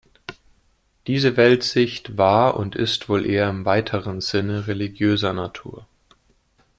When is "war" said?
2.17-2.57